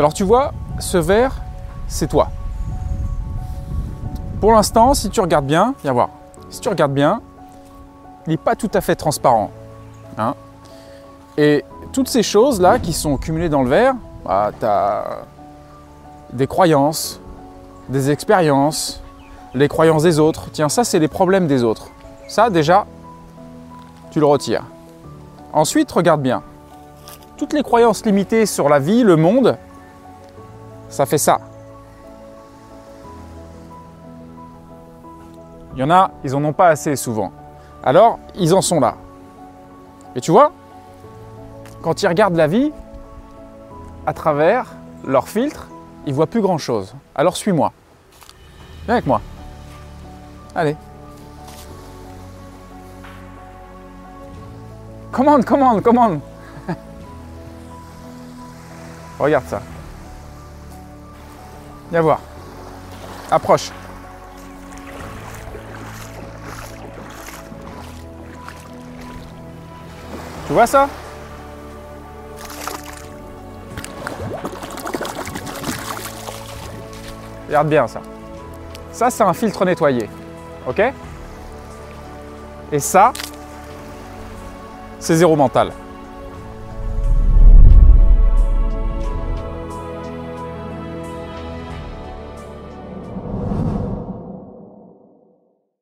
Alors 0.00 0.14
tu 0.14 0.24
vois, 0.24 0.54
ce 0.78 0.96
verre, 0.96 1.42
c'est 1.86 2.06
toi. 2.06 2.30
Pour 4.40 4.52
l'instant, 4.52 4.94
si 4.94 5.10
tu 5.10 5.20
regardes 5.20 5.44
bien, 5.44 5.74
viens 5.82 5.92
voir, 5.92 6.08
si 6.48 6.58
tu 6.58 6.70
regardes 6.70 6.94
bien, 6.94 7.20
il 8.26 8.30
n'est 8.30 8.36
pas 8.38 8.56
tout 8.56 8.70
à 8.72 8.80
fait 8.80 8.96
transparent. 8.96 9.50
hein. 10.16 10.34
Et 11.36 11.66
toutes 11.92 12.08
ces 12.08 12.22
choses-là 12.22 12.78
qui 12.78 12.94
sont 12.94 13.18
cumulées 13.18 13.50
dans 13.50 13.60
le 13.60 13.68
verre, 13.68 13.94
bah, 14.24 14.52
tu 14.58 14.64
as 14.64 15.18
des 16.32 16.46
croyances, 16.46 17.20
des 17.90 18.10
expériences, 18.10 19.02
les 19.52 19.68
croyances 19.68 20.02
des 20.02 20.18
autres. 20.18 20.48
Tiens, 20.50 20.70
ça, 20.70 20.82
c'est 20.82 20.98
les 20.98 21.08
problèmes 21.08 21.46
des 21.46 21.62
autres. 21.62 21.88
Ça, 22.26 22.48
déjà, 22.48 22.86
tu 24.12 24.18
le 24.18 24.24
retires. 24.24 24.64
Ensuite, 25.52 25.92
regarde 25.92 26.22
bien. 26.22 26.42
Toutes 27.36 27.52
les 27.52 27.62
croyances 27.62 28.02
limitées 28.06 28.46
sur 28.46 28.70
la 28.70 28.78
vie, 28.78 29.02
le 29.02 29.16
monde, 29.16 29.58
ça 30.90 31.06
fait 31.06 31.18
ça. 31.18 31.40
Il 35.74 35.78
y 35.80 35.82
en 35.84 35.90
a, 35.90 36.10
ils 36.24 36.34
en 36.34 36.44
ont 36.44 36.52
pas 36.52 36.68
assez 36.68 36.96
souvent. 36.96 37.32
Alors, 37.82 38.18
ils 38.34 38.52
en 38.52 38.60
sont 38.60 38.80
là. 38.80 38.96
Et 40.14 40.20
tu 40.20 40.32
vois, 40.32 40.52
quand 41.80 42.02
ils 42.02 42.08
regardent 42.08 42.36
la 42.36 42.48
vie, 42.48 42.72
à 44.06 44.12
travers 44.12 44.66
leur 45.06 45.28
filtre, 45.28 45.68
ils 46.06 46.12
voient 46.12 46.26
plus 46.26 46.40
grand-chose. 46.40 46.94
Alors 47.14 47.36
suis-moi. 47.36 47.72
Viens 48.84 48.94
avec 48.94 49.06
moi. 49.06 49.20
Allez. 50.54 50.76
Commande, 55.12 55.44
commande, 55.44 55.82
commande. 55.82 56.20
Regarde 59.18 59.46
ça. 59.46 59.62
Viens 61.90 62.00
voir. 62.02 62.20
Approche. 63.30 63.70
Tu 70.46 70.52
vois 70.52 70.66
ça? 70.66 70.88
Regarde 77.46 77.68
bien 77.68 77.86
ça. 77.88 78.00
Ça, 78.92 79.10
c'est 79.10 79.24
un 79.24 79.32
filtre 79.32 79.64
nettoyé. 79.64 80.08
OK? 80.68 80.80
Et 82.70 82.78
ça, 82.78 83.12
c'est 85.00 85.16
zéro 85.16 85.34
mental. 85.34 85.72